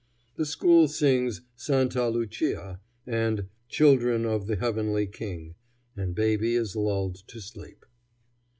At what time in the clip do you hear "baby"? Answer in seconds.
6.15-6.55